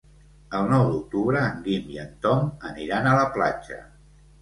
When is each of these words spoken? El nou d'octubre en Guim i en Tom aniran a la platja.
El 0.59 0.69
nou 0.71 0.89
d'octubre 0.93 1.45
en 1.51 1.61
Guim 1.69 1.93
i 1.93 2.01
en 2.07 2.19
Tom 2.27 2.53
aniran 2.73 3.11
a 3.11 3.17
la 3.23 3.33
platja. 3.41 3.83